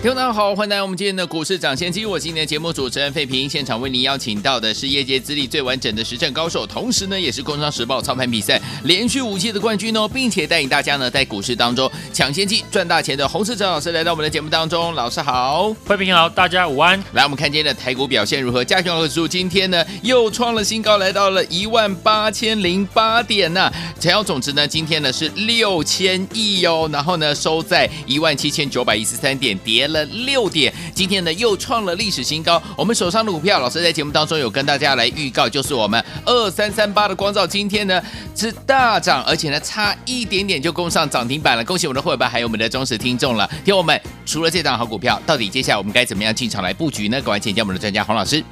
[0.00, 2.06] 听众大家好，欢迎来到我们今天的股市抢先机。
[2.06, 14.94] 我今天的节目主持人费平，现场为您邀请到的是业界资历最完整的实战高手，同时呢，也是《工商时报》操盘比赛连续五届的冠军哦，并且带领大家呢在股市当中抢先机赚大钱的洪世哲老师来到我们的节目当中。
[14.94, 16.96] 老师好，费平好，大家午安。
[17.14, 18.64] 来，我们看今天的台股表现如何？
[18.64, 32.62] 加权指数今天呢又创了新高，来到了一万八千零八点呐、啊，成交总值呢今天呢是六千亿哦，然后呢收在一万七千九百一十三点，跌了六点，今天呢又创了历史新高。
[32.76, 38.02] 我们手上的股票，老师在节目当中有跟大家来预告，就是我们二三三八的光照，今天呢
[38.34, 41.64] 是大涨，而且呢差一点点就攻上涨停板了。
[41.64, 43.48] 恭喜我们的会员，还有我们的忠实听众了。
[43.64, 47.16] 听我们，除了这档好股票，到底接下来我们该怎么样进场来布局呢？
[47.20, 48.42] 赶快请教我们的专家黄老师。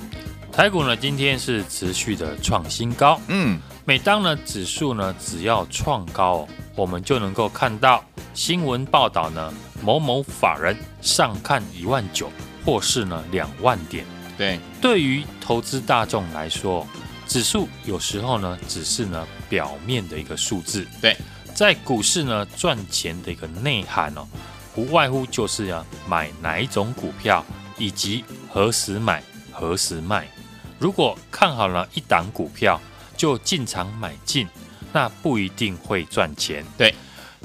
[0.53, 9.53] 台股呢今天是持续的创新高，嗯，每当呢指数呢只要创高，我们就能够看到新闻报道呢。
[9.87, 12.29] 某某法人上看一万九，
[12.65, 14.05] 或是呢两万点。
[14.37, 16.85] 对，对于投资大众来说，
[17.29, 20.85] 指数有时候呢只是呢表面的一个数字。
[21.01, 21.17] 对，
[21.55, 24.27] 在股市呢赚钱的一个内涵哦，
[24.75, 27.47] 不外乎就是要买哪一种股票，
[27.79, 30.27] 以及何时买何时卖。
[30.81, 32.81] 如果看好了一档股票
[33.17, 34.49] 就进场买进，
[34.93, 36.65] 那不一定会赚钱。
[36.77, 36.93] 对。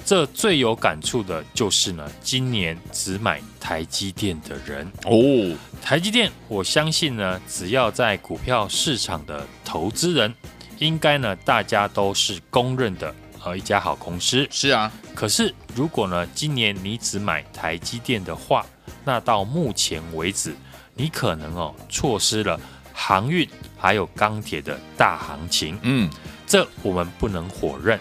[0.03, 5.55] 这最有感触的就是呢，今年只买台积电的人哦。
[5.81, 10.33] 台积电，我相信呢，只要在股票市场的投资人，
[10.79, 13.13] 应该呢，大家都是公认的
[13.43, 14.47] 呃一家好公司。
[14.51, 18.65] 是啊，可是如果呢，今年你只买台积电的话，
[19.05, 20.55] 那到目前为止，
[20.93, 22.59] 你可能哦错失了
[22.93, 23.47] 航运
[23.77, 25.77] 还有钢铁的大行情。
[25.83, 26.09] 嗯，
[26.45, 27.99] 这我们不能否认。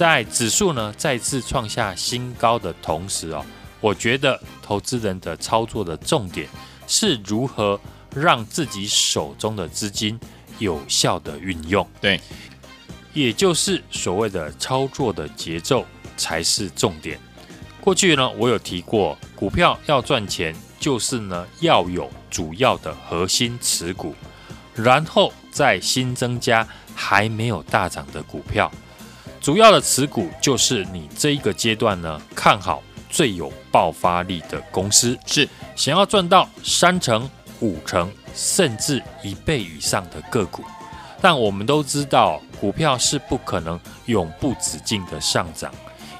[0.00, 3.44] 在指数呢再次创下新高的同时哦，
[3.82, 6.48] 我觉得投资人的操作的重点
[6.86, 7.78] 是如何
[8.14, 10.18] 让自己手中的资金
[10.58, 11.86] 有效的运用。
[12.00, 12.18] 对，
[13.12, 15.84] 也就是所谓的操作的节奏
[16.16, 17.20] 才是重点。
[17.82, 24.14] 过去呢，我有提过，股票要赚钱，就是呢要有主要的核心持股，
[24.74, 28.72] 然后再新增加还没有大涨的股票。
[29.40, 37.28] 主要的持股就是你这一个阶段呢看好最有爆发力的公司，是想要赚到三成、
[37.60, 40.62] 五成甚至一倍以上的个股。
[41.22, 45.72] 但我们都知道，股票是不可能永不止境的上涨，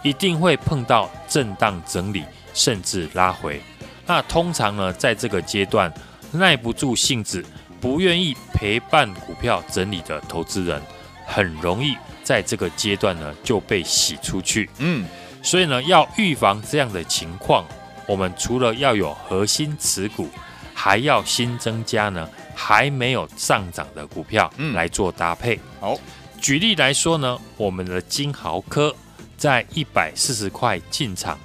[0.02, 3.62] 一定会碰到震荡整理甚至拉回。
[4.06, 5.92] 那通常呢，在这个阶段
[6.32, 7.44] 耐不住性子、
[7.80, 10.82] 不愿意陪伴股票整理的投资人，
[11.26, 11.96] 很容易。
[12.30, 14.70] 在这个阶段呢，就被洗出去。
[14.78, 15.04] 嗯，
[15.42, 17.64] 所以呢，要预防这样的情况，
[18.06, 20.28] 我们除了要有核心持股，
[20.72, 25.58] 还要新增加呢还没有上涨的股票来做搭配。
[25.80, 25.98] 好，
[26.40, 28.94] 举例来说呢，我们的金豪科
[29.36, 31.36] 在一百四十块进场，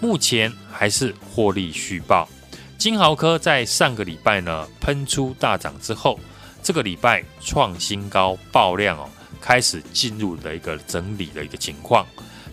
[0.00, 2.26] 目前还是获利续报。
[2.78, 6.18] 金豪科在上个礼拜呢喷出大涨之后，
[6.62, 9.06] 这个礼拜创新高爆量哦。
[9.40, 12.06] 开始进入了一个整理的一个情况，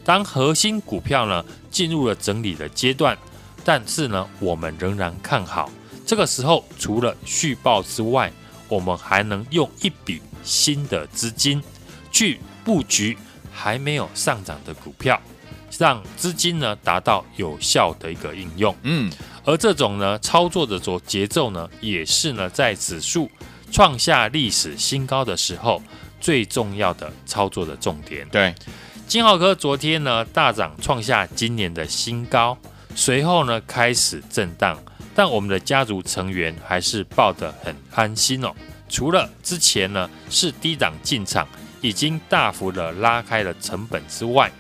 [0.03, 3.17] 当核心股票呢进入了整理的阶段，
[3.63, 5.69] 但是呢我们仍然看好，
[6.05, 8.31] 这个时候除了续报之外，
[8.69, 11.61] 我们还能用一笔新的资金
[12.11, 13.17] 去布局
[13.51, 15.21] 还没有上涨的股票，
[15.77, 18.73] 让资金呢达到有效的一个应用。
[18.83, 19.11] 嗯，
[19.43, 23.29] 而这种呢操作的节节奏呢，也是呢在指数
[23.71, 25.81] 创下历史新高的时候。
[26.19, 28.53] 最重要的操作的重点，对，
[29.07, 32.57] 金豪科昨天呢大涨，创下今年的新高，
[32.95, 34.77] 随后呢开始震荡，
[35.15, 38.53] 但我们的家族成员还是抱得很安心哦。
[38.89, 41.47] 除了之前呢是低档进场，
[41.81, 44.51] 已经大幅的拉开了成本之外，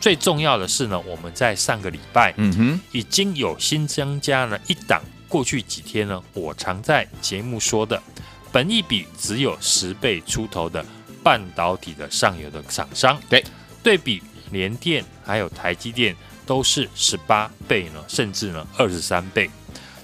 [0.00, 5.02] 最重要的是呢，我们在上个礼拜，嗯哼，已经有新增加了一档。
[5.28, 8.02] 过去几天呢，我常在节目说的，
[8.50, 10.84] 本一比只有十倍出头的。
[11.28, 13.44] 半导体的上游的厂商，对，
[13.82, 16.16] 对比联电还有台积电
[16.46, 19.50] 都是十八倍呢，甚至呢二十三倍，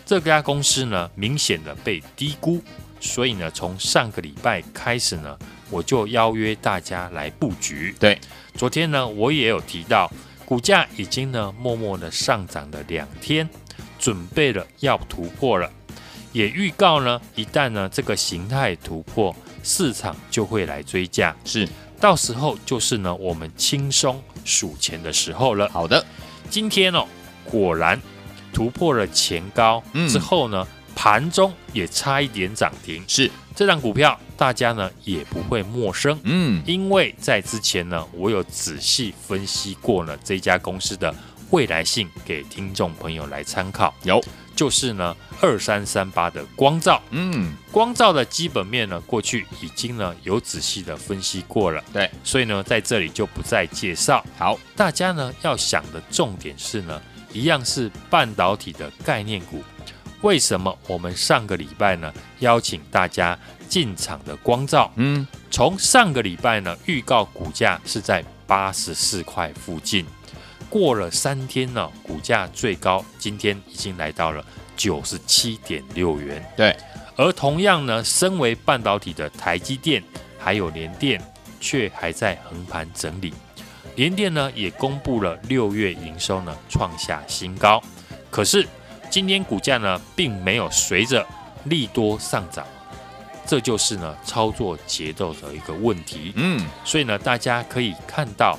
[0.05, 2.63] 这家公司呢明显的被低估，
[3.01, 5.39] 所以呢从上个礼拜开始呢，
[5.71, 7.97] 我就邀约大家来布局。
[7.99, 8.21] 对，
[8.55, 10.13] 昨天呢，我也有提到，
[10.45, 13.49] 股价已经呢默默的上涨了两天，
[13.99, 15.73] 准备了要突破了，
[16.33, 19.35] 也预告呢，一旦呢这个形态突破，
[19.65, 21.69] 市场就会来追价，是，
[21.99, 25.69] 到时候就是呢我们轻松数钱的时候了。
[25.71, 26.07] 好的，
[26.49, 27.05] 今天哦，
[27.45, 28.01] 果然
[28.53, 30.09] 突破了前高嗯。
[30.09, 30.65] 之后呢。
[30.71, 33.29] 嗯盘中也差一点涨停，是。
[33.53, 41.13] 这张股票，大家呢也不会陌生，嗯，因为在之前呢，我有仔细分析过呢这家公司的
[41.51, 43.93] 未来性，给听众朋友来参考。
[44.05, 44.23] 有，
[44.55, 54.25] 就是呢二三三八的光照，嗯，光照的基本面呢，过去已经呢有仔细的分析过了，对，所以呢在这里就不再介绍。
[54.39, 57.01] 好，大家呢要想的重点是呢，
[57.33, 59.63] 一样是半导体的概念股。
[60.23, 64.91] 为什么我们上个礼拜呢邀请大家进场的光照？
[64.97, 70.07] 嗯，从上个礼拜呢预告股价是在八十四块附近，
[70.75, 74.45] 过了三天呢，股价最高今天已经来到了
[74.77, 76.45] 九十七点六元。
[76.57, 76.77] 对，
[77.15, 80.03] 而同样呢，身为半导体的台积电
[80.37, 81.23] 还有联电，
[81.61, 83.33] 却还在横盘整理。
[83.95, 87.81] 联电呢也公布了六月营收呢创下新高，
[88.29, 88.67] 可是。
[89.11, 91.25] 今天股价呢，并没有随着
[91.67, 92.67] 利多上涨，
[93.47, 96.33] 这就是呢操作节奏的一个问题。
[96.35, 98.59] 嗯，所以呢，大家可以看到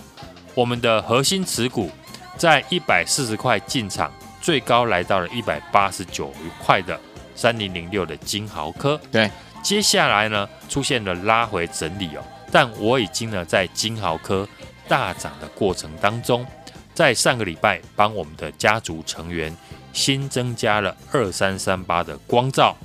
[0.54, 1.92] 我们的核心持股
[2.38, 4.12] 在一百四十块进场，
[4.42, 7.00] 最高来到了一百八十九块的
[7.36, 9.00] 三零零六的金豪科。
[9.12, 9.30] 对，
[9.64, 14.48] 接下来呢出现了拉回整理哦，但我已经呢在金豪科
[14.88, 16.46] 大涨的过程当中，
[16.94, 19.56] 在上个礼拜帮我们的家族成员。
[19.96, 22.76] 新增加了二三三八的光照，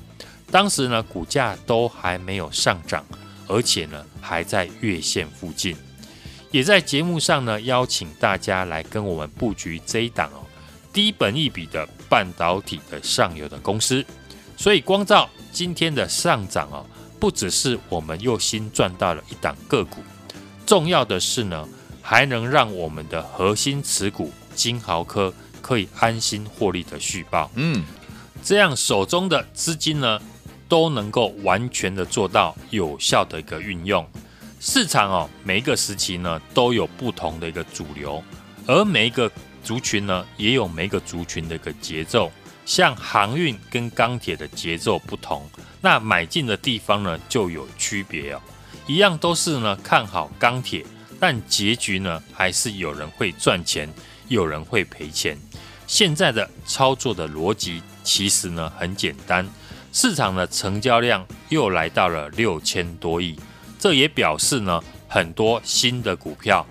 [0.48, 3.04] 当时呢股价都还没有上涨，
[3.48, 5.76] 而且呢还在月线附近，
[6.50, 10.46] 也在节目上呢邀请大家来跟我们布局这一档哦，
[10.92, 14.04] 低本益比的半导体的上游的公司，
[14.56, 16.84] 所以光照今天的上涨哦，
[17.18, 20.02] 不只是我们又新赚到了一档个股，
[20.66, 21.68] 重要的是呢
[22.02, 25.32] 还能让我们的核心持股金豪科。
[25.62, 27.84] 可以安心获利的续报，嗯，
[28.42, 30.20] 这样手中的资金呢，
[30.68, 34.04] 都能够完全的做到有效的一个运用。
[34.62, 38.22] 市场哦，每一个时期呢，都有不同的一个主流，
[38.66, 39.32] 而每一个
[39.64, 42.30] 族群呢，也有每一个族群的一个节奏。
[42.66, 45.48] 像航运跟钢铁的节奏不同，
[45.80, 48.40] 那买进的地方呢，就有区别哦。
[48.86, 50.84] 一样都是呢看好钢铁，
[51.18, 53.90] 但结局呢，还是有人会赚钱，
[54.28, 55.38] 有人会赔钱。
[55.86, 59.48] 现在的操作的逻辑其实呢很简单，
[59.90, 63.36] 市场的成交量又来到了六千多亿，
[63.80, 66.64] 这也表示呢很多新的股票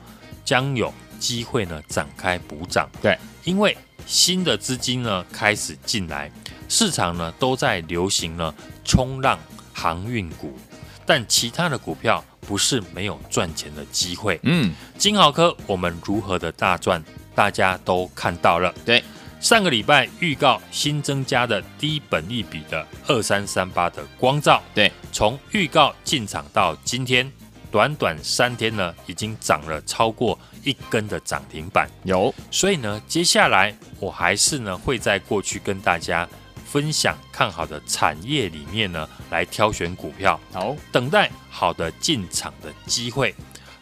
[0.45, 2.89] 将有机会呢展开补涨。
[3.01, 3.75] 对，因为
[4.05, 6.31] 新的资金呢开始进来，
[6.69, 8.53] 市场呢都在流行呢
[8.85, 9.37] 冲浪
[9.73, 10.57] 航运股，
[11.05, 14.39] 但其他的股票不是没有赚钱的机会。
[14.43, 17.03] 嗯，金豪科我们如何的大赚？
[17.35, 19.01] 大家都看到了，对，
[19.39, 27.31] 上个礼拜预告新增加的低本利比的二三三八的光照，对，从预告进场到今天，
[27.71, 36.27] 短短三天呢，已经涨了超过一根的涨停板，有，所以呢，接下来我还是呢会在过去跟大家
[36.65, 43.33] 分享看好的产业里面呢来挑选股票，好，等待好的进场的机会，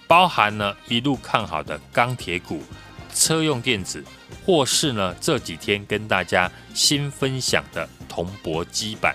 [0.07, 2.61] 包含呢一路看好的钢铁股。
[3.13, 4.03] 车用电子，
[4.47, 9.13] 或是呢这几天跟大家新分享的铜箔基板。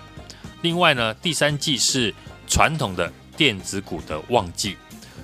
[0.61, 2.15] 另外呢，第三季是
[2.47, 4.77] 传统的电子股的旺季，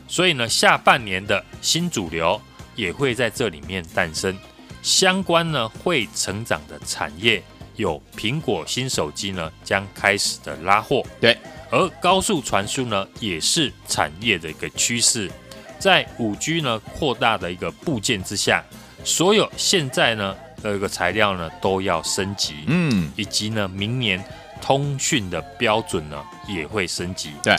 [0.08, 2.40] 所以呢，下半年的新主流
[2.74, 4.34] 也会在这里面诞生。
[4.82, 7.42] 相关呢会成长的产业，
[7.76, 11.36] 有苹果新手机呢将开始的拉货，对，
[11.70, 15.30] 而高速传输呢也是产业的一个趋势。
[15.78, 18.64] 在五 G 呢扩大的一个部件之下，
[19.04, 24.22] 所有现在呢的一个材料呢都要升级，嗯，以及呢明年
[24.60, 27.56] 通讯的标准呢也会升级，对，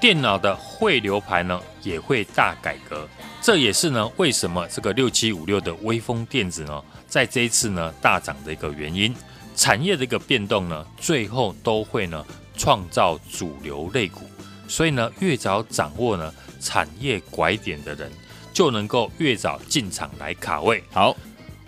[0.00, 3.08] 电脑的汇流盘呢也会大改革，
[3.40, 9.14] 这也是呢为什么这个六七五六的微风电子呢在这一次呢大涨的一个原因，
[9.56, 12.24] 产业的一个变动呢最后都会呢
[12.56, 14.28] 创造主流类股，
[14.68, 16.32] 所以呢越早掌握呢。
[16.60, 18.10] 产业拐点的人
[18.54, 20.82] 就能够越早进场来卡位。
[20.92, 21.14] 好，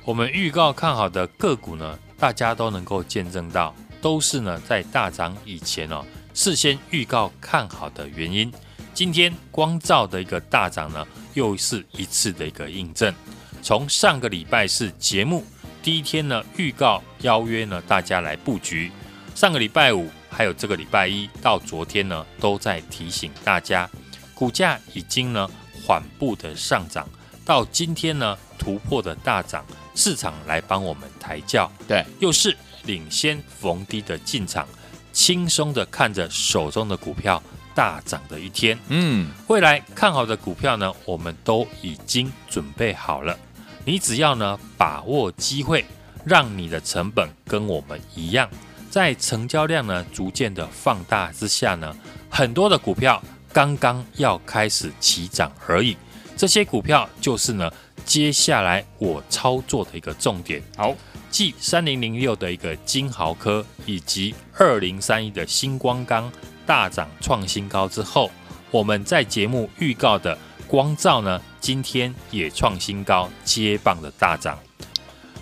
[0.04, 6.02] 我们预告看好的个股呢，大家都能够见证到，都是呢在大涨以前哦，
[6.32, 8.50] 事先预告看好的原因。
[8.94, 13.12] 今天光照的一个大涨呢，又是一次的一个印证。
[13.60, 15.44] 从上个礼拜是节目
[15.82, 18.92] 第一天呢，预告邀约呢大家来布局。
[19.34, 23.90] 上个礼拜五还有这个礼拜一到昨天呢，都在提醒大家，
[24.34, 25.50] 股价已经呢
[25.86, 27.08] 缓步的上涨，
[27.44, 29.64] 到今天呢突破的大涨，
[29.94, 34.66] 市场来帮我们抬轿，对，又是领先逢低的进场。
[35.12, 37.40] 轻松的看着手中的股票
[37.72, 43.38] 大涨的一天，嗯，未来看好的股票呢，我们都已经准备好了。
[43.84, 45.84] 你只要呢把握机会，
[46.24, 48.50] 让你的成本跟我们一样，
[48.90, 51.96] 在成交量呢逐渐的放大之下呢，
[52.28, 53.22] 很多的股票
[53.56, 55.96] 刚刚要开始起涨而已。
[56.36, 57.72] 这些股票就是呢
[58.04, 60.62] 接下来我操作的一个重点。
[60.76, 60.94] 好。
[61.28, 66.32] 继三零零六的一个金豪科以及二零三一的新光钢
[66.64, 68.30] 大涨创新高之后，
[68.70, 74.58] 我们在节目预告的光照呢，今天也创新高，接棒的大涨。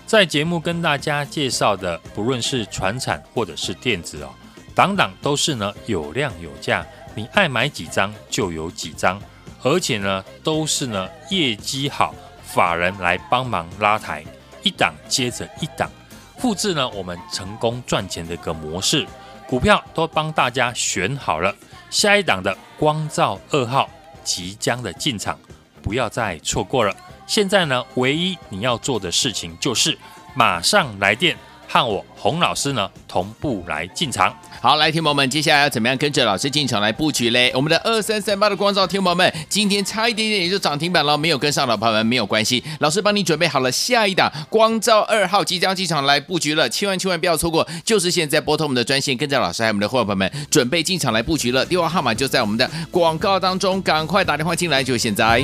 [0.05, 4.31] 在节目跟大家介绍的，不论是传产或者是电子哦，
[4.75, 9.21] 档档都是呢有量有价，你爱买几张就有几张，
[9.63, 14.25] 而且呢都是呢业绩好，法人来帮忙拉抬。
[14.63, 15.91] 一档接着一档，
[16.39, 19.07] 复制呢我们成功赚钱的一个模式，
[19.47, 21.55] 股票都帮大家选好了，
[21.91, 23.89] 下一档的光照二号
[24.25, 25.39] 即将的进场，
[25.83, 26.97] 不要再错过了。
[27.27, 29.99] 现在呢，唯一你要做的事情就是
[30.35, 31.37] 马上来电。
[31.75, 34.33] 和我洪老师呢同步来进场。
[34.61, 37.51] 好，来，听友们，接下来要怎么样跟着老师进场来布局嘞？
[37.53, 55.43] 我们的二三三八的光照，听友们，今天差一点点也就涨停板了，没有跟上的朋友们没有关系，老师帮你准备好了下一档光照二号即将进场来布局了，千万千万不要错过，就是现在拨通我们的专线，跟着老师还有我们的伙伴们准备进场来布局了，电话号码就在我们的广告当中，赶快打电话进来，就现在。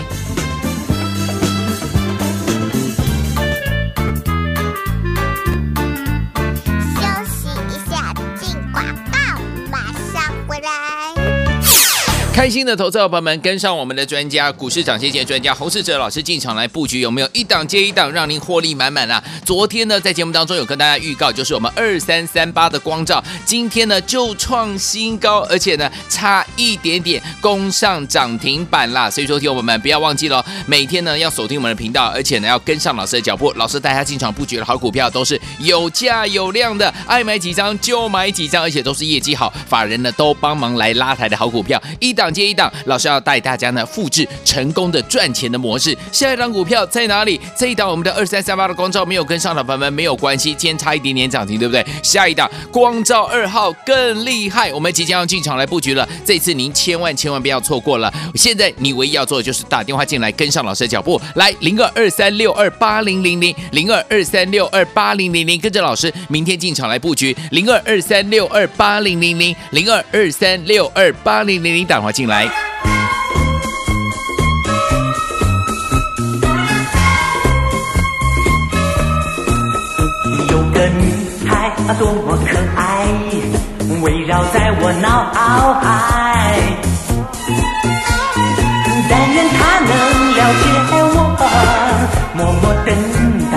[12.40, 19.22] 开心的投资者朋友们，跟上我们的专家，股市涨先机专家洪世哲老师进场来布局，有没有一档接一档，让您获利满满啊？
[19.44, 29.10] 昨天呢，在节目当中有跟大家预告，就是我们二三三八的光照，今天呢就创新高，而且呢差一点点攻上涨停板啦。
[29.10, 42.29] 所以说，听我们不要忘记了，每天呢要锁定我们的频道，而且呢要跟上老师的脚步，老师带他进场布局的好股票都是有价有量的，爱买几张就买几张，而且都是业绩好，法人呢都帮忙来拉抬的好股票，一档。
[42.32, 45.96] 接一档，老师要带大家呢复制成功的赚钱的模式。
[46.12, 47.40] 下一档股票在哪里？
[47.56, 51.84] 这一档我们的二三三八的光照没有跟上的朋友们没有关系，今天差一点点涨停，对不对？
[52.02, 56.08] 下一档光照二号更厉害，我们即将要进场来布局了。
[56.24, 58.12] 这次您千万千万不要错过了。
[58.34, 72.44] 现在你唯一要做的就是打电话进来跟上老师的脚步，来零二二三六二八零零零零二二三六二八零零零，跟着老师明天进场来布局零二二三六二八零零零零二二三六二八零零零，打进来。
[72.44, 72.44] 来，
[80.48, 81.12] 有个女
[81.48, 83.06] 孩啊，多么可爱，
[84.02, 85.32] 围绕在我脑
[85.80, 85.84] 海。
[89.08, 89.90] 但愿她能
[90.36, 90.64] 了解
[91.14, 91.16] 我，
[92.34, 92.88] 默默等
[93.50, 93.54] 待。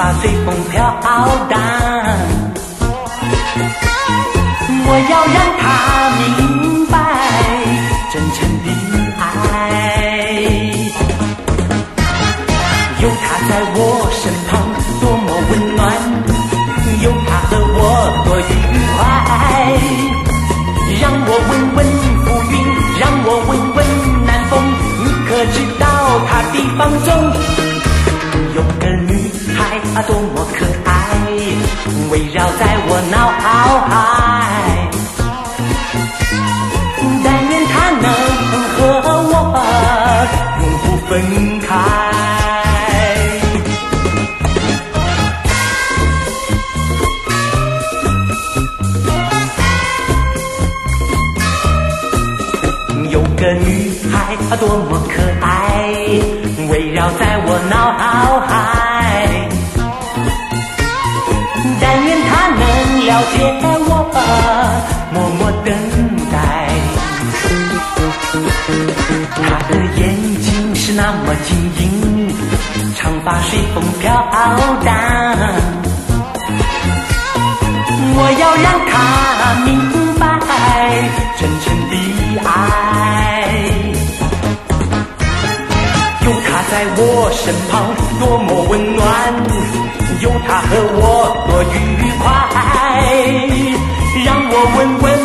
[0.00, 0.80] 发随风飘
[1.50, 1.60] 荡。
[4.86, 5.62] 我要让他
[6.16, 6.94] 明白
[8.10, 8.68] 真诚的
[9.20, 9.22] 爱，
[13.02, 13.78] 有他在我
[29.94, 30.90] 啊，多么可爱，
[32.10, 33.16] 围绕在我脑
[33.88, 33.90] 海。
[37.24, 38.04] 但愿她能
[38.76, 38.78] 和
[39.30, 39.32] 我
[40.62, 41.10] 永不分
[41.60, 41.68] 开，
[53.10, 53.68] 有个女
[54.10, 54.14] 孩
[54.50, 55.29] 啊，多么可爱
[63.20, 63.36] 了解
[63.86, 63.92] 我，
[65.12, 65.68] 默默等
[66.32, 66.34] 待。
[69.36, 70.00] 她的眼
[70.40, 70.48] 睛。
[70.74, 71.48] 是那么晶
[71.78, 72.34] 莹，
[72.96, 74.06] 长发随风飘
[74.82, 74.88] 荡。
[78.16, 78.92] 我要让他
[79.66, 79.68] 明
[80.18, 80.24] 白
[81.38, 81.92] 真诚的
[82.48, 82.48] 爱。
[86.24, 86.98] 有他在我
[87.34, 87.72] 身旁，
[88.18, 89.04] 多么温暖；
[90.22, 90.98] 有他和我
[91.46, 91.76] 多愉
[92.18, 92.69] 快。
[94.24, 95.19] 让我问问。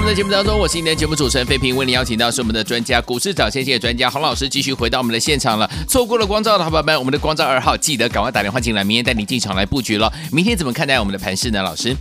[0.00, 5.70] 我们的节目当中，我是今天的节目主持人费平，为您邀请到是我们的专家股市早先线专家洪老师，继续回到我们的现场了。
[5.86, 10.10] 错过了光照的好朋友们，我们的光照二号记得赶快打电话进来，明天带您进场来布局了。
[10.32, 11.62] 明天怎么看待我们的盘势呢？
[11.62, 11.94] 老师，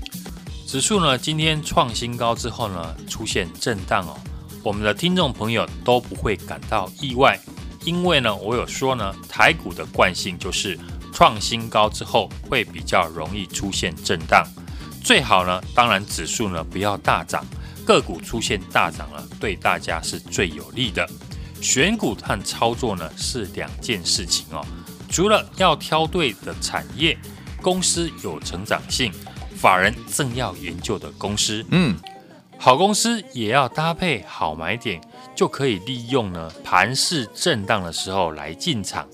[0.66, 4.16] 指数呢今天创新高之后呢出现震荡哦，
[4.64, 7.38] 我们的听众朋友都不会感到意外，
[7.84, 10.80] 因为呢我有说呢台股的惯性就是
[11.12, 14.48] 创新高之后会比较容易出现震荡。
[15.04, 17.46] 最好呢，当然指数呢不要大涨，
[17.90, 21.10] 个股出现大涨了，对大家是最有利的。
[21.60, 24.64] 选股和操作呢是两件事情哦，
[25.10, 27.18] 除了要挑对的产业、
[27.64, 29.12] 公司有成长性、
[29.56, 31.98] 法人正要研究的公司，嗯，
[32.60, 35.02] 好公司也要搭配好买点，
[35.36, 39.08] 就可以利用呢盘势震荡的时候来进场。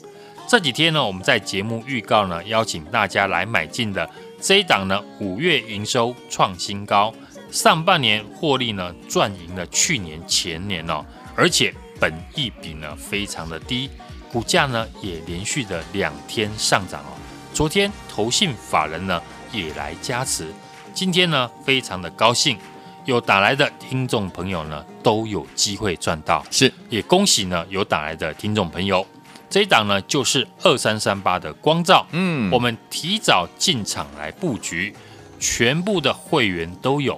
[0.50, 4.10] 这几天呢，我们在节目预告呢，邀请大家来买进的。
[4.42, 7.12] 这一档呢，五月营收创新高，
[7.52, 13.90] 上半年获利呢赚赢了去年前年哦，而且本益比呢非常的低，
[14.32, 17.16] 股价呢也连续的两天上涨哦。
[17.54, 19.22] 昨天投信法人呢
[19.54, 20.54] 也来加持，
[20.94, 22.58] 今天呢非常的高兴，
[23.06, 29.06] 有打来的听众朋友呢都有机会赚到，是也恭喜呢有打来的听众朋友。
[29.50, 34.94] 这一档呢，就是二三三八的光照，嗯，我们提早进场来布局，
[35.40, 37.18] 全部的会员都有。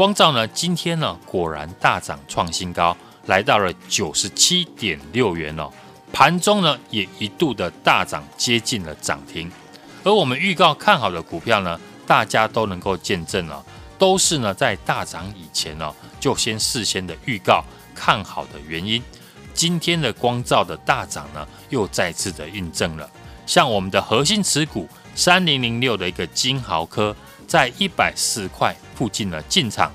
[0.00, 5.70] 光照呢，今天呢果然大涨创新高，来到了九十七点六元哦。
[6.10, 9.52] 盘中呢也一度的大涨，接近了涨停。
[10.02, 13.62] 而我们预告看好的股票呢，大家都能够见证了，
[13.98, 17.62] 都是呢在大涨以前呢就先事先的预告
[17.94, 19.02] 看好的原因。
[19.52, 23.06] 今天的光照的大涨呢，又再次的印证了。
[23.44, 27.14] 像我们的核心持股三零零六的一个金豪科，
[27.50, 29.90] 在一百四块附近呢进场，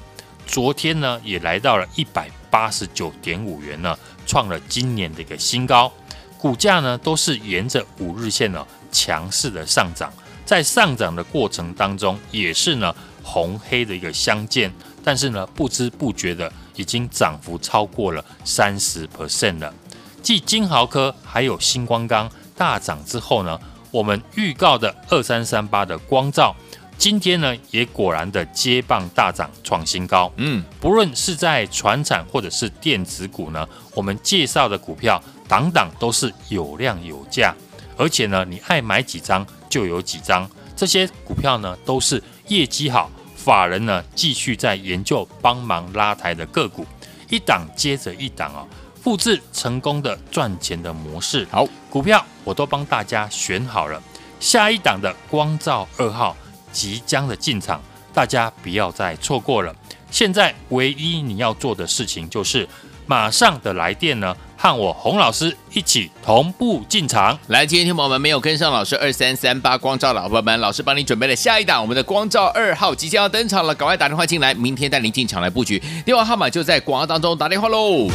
[0.46, 5.90] 昨天呢也来到了一百八十九点五元呢，创了今年的一个新高。
[6.38, 10.12] 股价呢都是沿着五日线呢强势的上涨，
[10.46, 14.70] 在上涨的过程当中，也是呢红黑的一个相间，
[15.02, 16.52] 但是呢不知不觉的。
[16.76, 19.74] 已经涨幅超过了三十 percent 了。
[20.22, 23.58] 继金豪科还有星光钢大涨之后呢，
[23.92, 26.54] 我们预告的二三三八的光照，
[26.98, 30.32] 今天呢也果然的接棒大涨创新高。
[30.38, 37.54] 嗯，不论是在传产或者是电子股呢，我们介绍的股票档档都是有量有价，
[37.98, 40.50] 而且呢你爱买几张就有几张。
[40.76, 43.10] 这些股票呢都是业绩好。
[43.36, 46.84] 法人呢，继续在研究帮忙拉抬的个股，
[47.30, 48.66] 一档接着一档啊，
[49.00, 51.48] 复制成功的赚钱的模式。
[51.52, 54.02] 好，股票我都帮大家选好了，
[54.40, 56.36] 下一档的光照二号
[56.76, 57.82] 即将的进场，
[58.14, 59.74] 大家不要再错过了。
[60.12, 62.68] 现在唯一你要做的事情就是
[63.06, 64.36] 马上的来电呢。
[64.58, 67.38] 和我洪老师一起同步进场。
[67.48, 78.08] 来，今天听友们没有跟上老师二三三八光照老朋友们，老师帮你准备了下一档，我们的光照二号即将要登场了，赶快打电话进来，明天带您进场来布局，电话号码就在广告当中，打电话喽。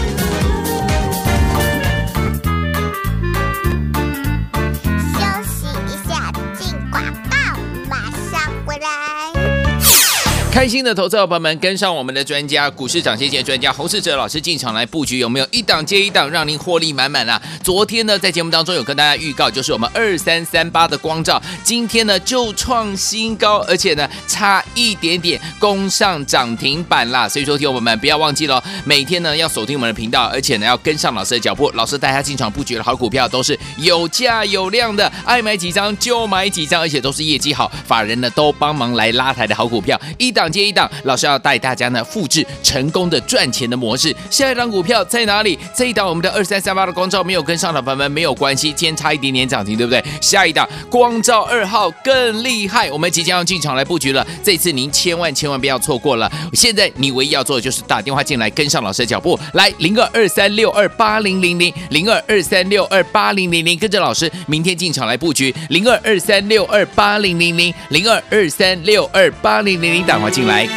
[10.53, 17.41] 开心的投资者朋友们，跟上我们的专家股市涨先机专家洪世哲老师进场来布局，有没有一档接一档让您获利满满啊？
[17.63, 27.29] 昨天呢，在节目当中有跟大家预告，就是我们二三三八的光照，今天呢就创新高，而且呢差一点点攻上涨停板啦。
[27.29, 40.40] 所以说，听友们不要忘记了，每天呢要锁定我们的频道，而且呢要跟上老师的脚步，老师带他进场布局的好股票都是有价有量的，爱买几张就买几张，而且都是业绩好，法人呢都帮忙来拉抬的好股票，一档。
[40.41, 44.15] 档接一档，老师要带大家呢复制成功的赚钱的模式。
[44.31, 45.59] 下一档股票在哪里？
[45.77, 50.03] 这一档我们的二三三八的光照没有跟上的朋友们没有关系，今天差一点点涨停，对不对？
[50.21, 54.27] 下一档光照二号更厉害，我们即将要进场来布局了。
[54.43, 56.31] 这次您千万千万不要错过了。
[56.55, 70.69] 现在你唯一要做的就是打电话进来跟上老师的脚步，来零二二三六二八零零零零二二三六二八零零零，跟着老师明天进场来布局零二二三六二八零零零零二二三六二八零零零，打完进来。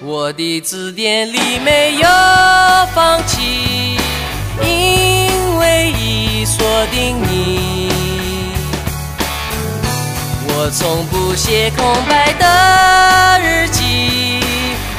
[0.00, 2.08] 我的字典里没有
[2.94, 3.98] 放弃，
[4.62, 7.90] 因为已锁定你。
[10.46, 14.40] 我从不写空白的日记，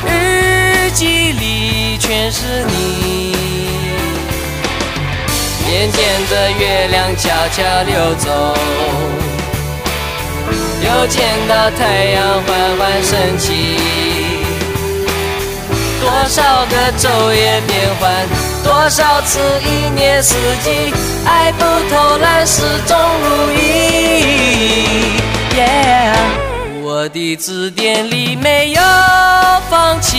[0.05, 3.35] 日记里全是你。
[5.75, 8.29] 眼见着月亮悄悄溜走，
[10.81, 13.77] 又见到太阳缓缓升起。
[15.99, 18.25] 多少个昼夜变换，
[18.63, 20.93] 多少次一年四季，
[21.25, 23.65] 爱不偷懒，始终如一。
[26.83, 28.81] 我的字典里没有
[29.69, 30.17] 放弃，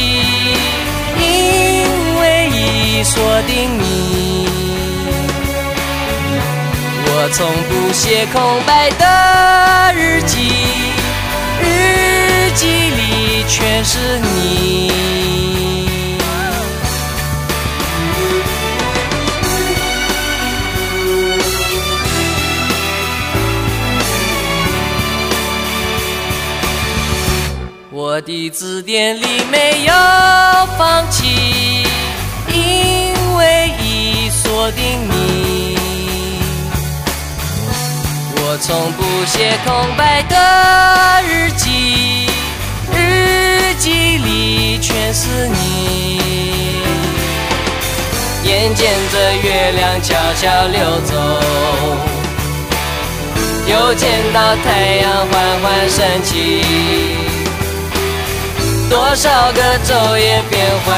[1.18, 4.65] 因为已锁定你。
[7.18, 10.50] 我从不写空白的日记，
[11.62, 14.92] 日记里全是你。
[27.90, 29.92] 我的字典里没有
[38.56, 40.34] 我从不写空白的
[41.28, 42.26] 日记，
[42.90, 46.18] 日记里全是你。
[48.44, 51.14] 眼见着月亮悄悄溜走，
[53.66, 56.62] 又见到太阳缓缓升起。
[58.88, 60.96] 多少个昼夜变换，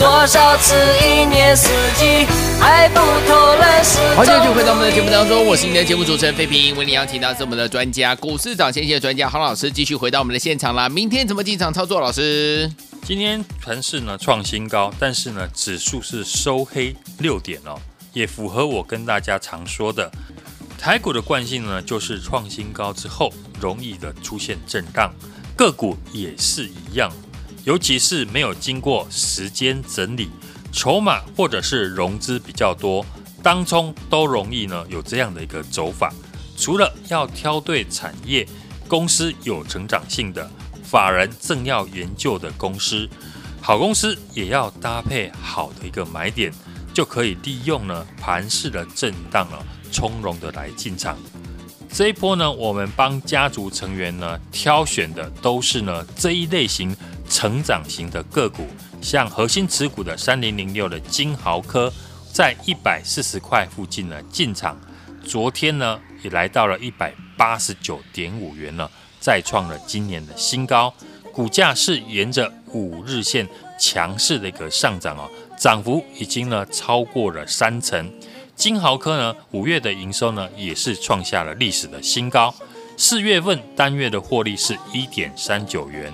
[0.00, 2.26] 多少次一年四季，
[2.60, 2.94] 爱不
[3.26, 3.98] 偷懒是。
[4.14, 10.88] 好，继续回到我们的节目当中，我是你的节目主持人费平，为你邀请到是我们的专家，股市涨先机的专家洪老师，继续回到我们的现场啦。
[10.88, 12.00] 明天怎么进场操作？
[12.00, 12.70] 老师，
[13.02, 17.78] 今天盘市呢创新高，但是呢指数是收黑六点哦，
[18.12, 20.10] 也符合我跟大家常说的，
[20.78, 25.12] 台股的惯性呢，就是创新高之后容易的出现震荡，
[25.56, 27.10] 个股也是一样。
[27.64, 30.30] 尤其是没有经过时间整理，
[30.76, 33.04] 筹码或者是融资比较多，
[33.42, 36.12] 当冲都容易呢有这样的一个走法。
[36.54, 38.46] 除了要挑对产业、
[38.86, 40.48] 公司有成长性的、
[40.84, 43.08] 法人正要研究的公司，
[43.62, 46.52] 好公司也要搭配好的一个买点，
[46.92, 49.56] 就可以利用呢盘势的震荡呢，
[49.90, 51.16] 从容的来进场。
[51.90, 56.94] 这一波呢，我们帮家族成员呢挑选的都是呢这一类型。
[57.28, 58.68] 成长型的个股，
[59.06, 61.92] 像核心持股的三零零六的金豪科，
[62.32, 64.76] 在一百四十块附近呢进场，
[65.24, 68.90] 昨天呢也来到了一百八十九点五元了，
[69.20, 70.92] 再创了今年的新高。
[71.32, 73.46] 股价是沿着五日线
[73.78, 78.12] 强势的一个上涨哦，涨幅已经呢超过了三成。
[78.56, 82.52] 金豪科呢五月的营收呢也是创下了历史的新高，
[82.96, 86.12] 四月份单月的获利是一点三九元，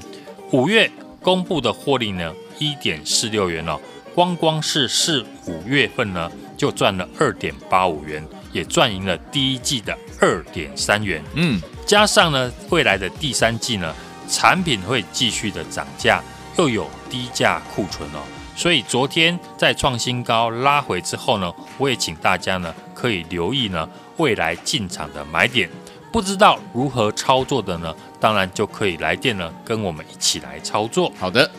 [0.51, 0.93] 五月。
[1.25, 3.79] 公布的获利呢，一点四六元哦，
[4.15, 11.23] 光光是四五月份呢，就赚了二点八五元，也赚赢了第一季的二点三元。
[11.35, 13.95] 嗯，加上呢，未来的第三季呢，
[14.29, 16.23] 产品会继续的涨价，
[16.57, 18.21] 又有低价库存哦，
[18.55, 23.89] 所以昨天在创新高拉回之后呢，我也请大家呢，可以留意呢，
[24.19, 25.69] 未来进场的买点。
[26.13, 27.95] 不知道如何操作的呢？
[28.21, 31.11] 当然就可以来电呢，跟我们一起来操作。
[31.19, 31.51] 好的，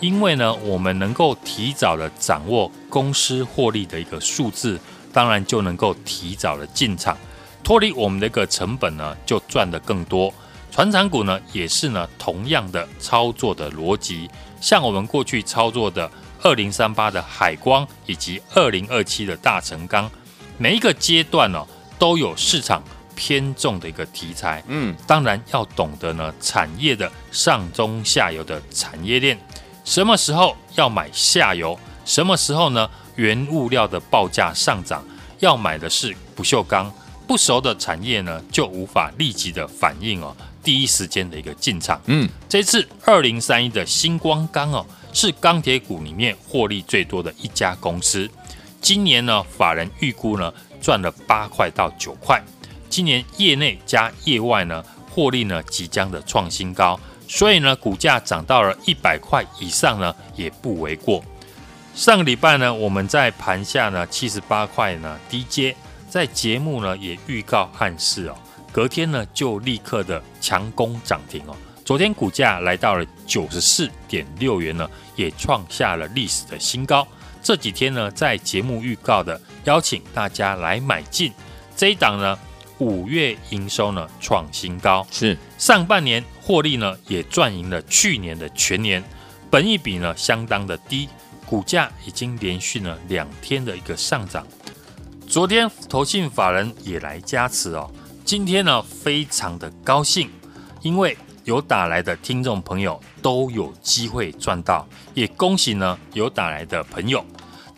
[0.00, 4.78] 因为呢，我们能够提早的掌握公司获利的一个数字，
[5.12, 7.16] 当然就能够提早的进场，
[7.62, 10.32] 脱离我们的一个成本呢，就赚得更多。
[10.70, 14.28] 传产股呢，也是呢同样的操作的逻辑，
[14.60, 16.10] 像我们过去操作的
[16.42, 20.10] 二零三八的海光以及二零二七的大成钢，
[20.56, 21.66] 每一个阶段呢，
[21.98, 22.82] 都有市场。
[23.20, 29.36] 偏重的一个题材，嗯，当然要懂得呢产业的上中下游的产业链，
[29.88, 35.02] 什么时候要买下游，什么时候呢原物料的报价上涨，
[35.38, 36.92] 要买的是不锈钢，
[37.26, 41.98] 不熟的产业呢就无法立即的反应哦，第一时间的一个进场。
[42.04, 48.28] 嗯，这次二零三一的星光钢哦，是钢铁股里面获利最多的一家公司。
[48.82, 52.44] 今年呢，法人预估呢赚了八块到九块。
[52.90, 61.22] 今年业内加业外呢，获利呢即将的创新高，所以呢股价涨到了一百块以上呢也不为过。
[61.94, 65.76] 上个礼拜呢，我们在盘下呢七十八块呢低接，
[66.08, 68.36] 在节目呢也预告暗示哦，
[68.72, 71.54] 隔天呢就立刻的强攻涨停哦。
[71.84, 77.06] 昨天股价来到了九十四点六元呢，也创下了历史的新高。
[77.42, 81.32] 这几天呢，在节目预告的邀请大家来买进
[81.76, 82.38] 这一档呢。
[82.80, 89.04] 五月营收呢创新高，是上半年获利呢也赚赢了去年的全年，
[89.50, 91.06] 本益比呢相当的低，
[91.44, 94.46] 股价已经连续了两天的一个上涨。
[95.26, 97.90] 昨天投信法人也来加持哦，
[98.24, 100.30] 今天呢非常的高兴，
[100.80, 107.22] 因为有打来的听众朋友都有机会赚到，也恭喜呢有打来的朋友。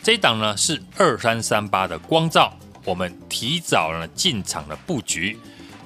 [0.01, 2.53] 这档呢是二三三八的光照。
[2.85, 5.37] 我们提早了进场的布局，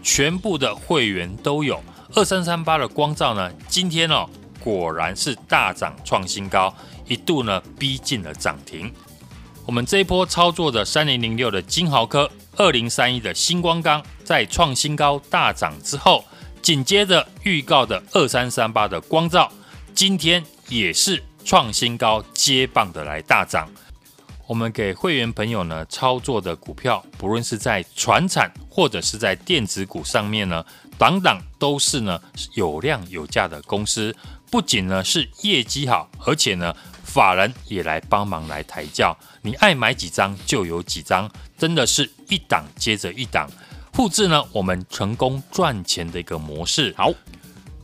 [0.03, 1.83] 全部的会员都有
[2.15, 3.51] 二三三八的光照呢。
[3.67, 4.25] 今天哦，
[4.61, 6.73] 果然是大涨创新高，
[7.07, 8.91] 一度呢逼近了涨停。
[9.65, 16.23] 我们这一波操作的三零零六的金豪科，二零三一的星光钢，在创新高大涨之后，
[16.61, 19.51] 紧接着预告的二三三八的光照，
[19.93, 23.69] 今天也是创新高，接棒的来大涨。
[24.47, 30.63] 我们给会员朋友呢操作的股票，不论是在传产或者是在电子股上面呢，
[30.97, 32.21] 档档都是呢
[32.53, 34.15] 有量有价的公司，
[34.49, 43.49] 不仅呢是业绩好，而且呢法人也来帮忙来抬轿，你爱买几张就有几张，真的是一档接着一档，
[43.93, 46.93] 复制呢我们成功赚钱的一个模式。
[46.97, 47.13] 好，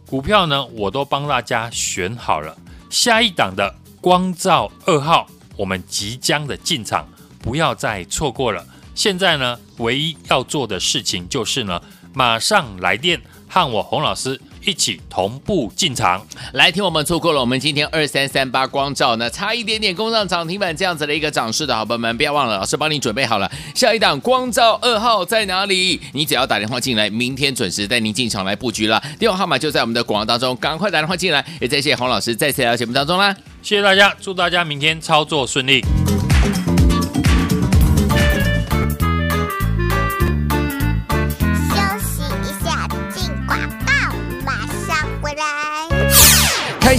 [0.05, 2.57] 股票呢我都帮大家选好了，
[2.89, 5.27] 下一档的光照二号。
[5.57, 7.07] 我们即将的进场，
[7.39, 8.65] 不要再错过了。
[8.95, 11.79] 现在呢，唯一要做的事情就是呢，
[12.13, 16.25] 马上来电和我洪老师一起同步进场。
[16.53, 23.51] 来听我们错过了，我们今天二三三八光照呢，差一点点攻上涨停板这样子的一个涨势的好朋友们，不要忘了，老师帮你准备好了。
[23.73, 25.99] 下一档光照二号在哪里？
[26.13, 29.01] 你只要打电话进来，明天准时带您进场来布局了。
[29.19, 31.45] 电话号码就在我们的广告当中，赶快打电话进来。
[31.59, 33.35] 也再谢谢洪老师再次来到节目当中啦。
[33.61, 35.81] 谢谢大家，祝大家明天操作顺利。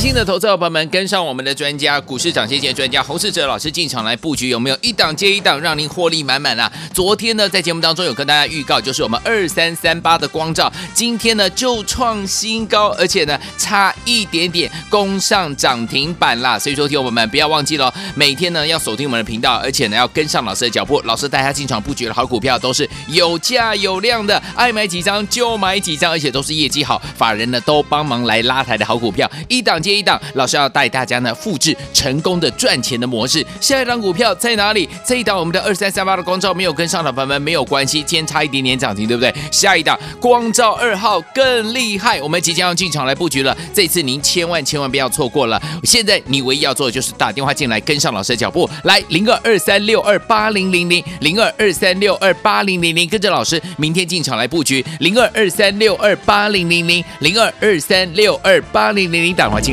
[0.03, 6.71] 心的投资者朋友们，跟上我们的专家，股市涨跌线专家洪世哲老师进场来布局，有没有一档接一档，让您获利满满啊？
[6.93, 16.59] 昨天呢，在节目当中有跟大家预告，就是我们二三三八的光照，今天呢就创新高，而且呢差一点点攻上涨停板啦。
[16.59, 21.01] 所以说，听我们不要忘记了，每天呢要锁定我们的频道，而且呢要跟上老师的脚步。
[21.03, 29.81] 老师带他进场布局的好股票，都是有价有量的，爱买几张就买几张，而且都是业绩好，法人呢都帮忙来拉抬的好股票，一档。
[29.83, 33.45] 接一档，老师要带大家呢复制成功的赚钱的模式。
[33.61, 34.89] 下一档股票在哪里？
[35.07, 39.35] 这一档我们的二三三八的光照没有跟上的朋友们没有关系，今天差一点点涨停，对不对？
[39.51, 43.57] 下一档光照二号更厉害，我们即将要进场来布局了。
[43.75, 45.61] 这次您千万千万不要错过了。
[45.83, 59.73] 现在你唯一要做的就是打电话进来跟上老师的脚步，来零二二三六二八零零零零二二三六二八零零零，跟着老师明天进场来布局零二二三六二八零零零零二二三六二八零零零，打电话进。